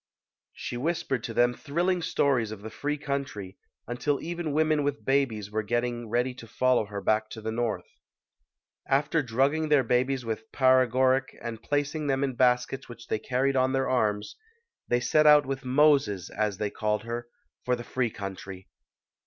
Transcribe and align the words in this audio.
She 0.53 0.77
whispered 0.77 1.23
to 1.25 1.33
them 1.35 1.53
thrilling 1.53 2.01
stories 2.01 2.49
of 2.51 2.63
the 2.63 2.71
free 2.71 2.97
country, 2.97 3.59
until 3.85 4.19
even 4.19 4.51
women 4.51 4.83
with 4.83 5.05
babies 5.05 5.51
were 5.51 5.61
get 5.61 5.81
ting 5.81 6.09
ready 6.09 6.33
to 6.33 6.47
follow 6.47 6.85
her 6.85 7.01
back 7.01 7.29
to 7.29 7.39
the 7.41 7.51
North. 7.51 7.85
After 8.87 9.21
drugging 9.21 9.69
their 9.69 9.83
babies 9.83 10.25
with 10.25 10.51
paregoric 10.51 11.37
and 11.39 11.61
placing 11.61 12.07
HARRIET 12.09 12.13
TUBMAN 12.13 12.29
[95 12.29 12.31
them 12.31 12.31
in 12.31 12.35
baskets 12.35 12.89
which 12.89 13.07
they 13.09 13.19
carried 13.19 13.55
on 13.55 13.73
their 13.73 13.87
arms, 13.87 14.35
they 14.87 14.99
set 14.99 15.27
out 15.27 15.45
with 15.45 15.63
"Moses", 15.63 16.31
as 16.31 16.57
they 16.57 16.71
called 16.71 17.03
her, 17.03 17.27
for 17.63 17.75
the 17.75 17.83
free 17.83 18.09
country. 18.09 18.67